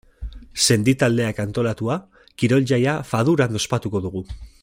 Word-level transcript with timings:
Sendi 0.67 0.95
taldeak 1.03 1.41
antolatua, 1.43 1.99
kirol-jaia 2.43 2.97
Faduran 3.13 3.61
ospatuko 3.63 4.05
dugu. 4.09 4.27